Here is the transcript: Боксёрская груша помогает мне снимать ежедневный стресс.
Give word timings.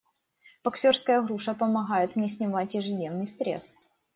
Боксёрская 0.63 1.19
груша 1.27 1.53
помогает 1.53 2.15
мне 2.15 2.27
снимать 2.27 2.73
ежедневный 2.73 3.27
стресс. 3.27 3.77